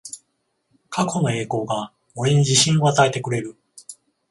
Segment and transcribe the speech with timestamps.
[0.89, 3.55] 過去の栄光が俺に自信を与えてくれる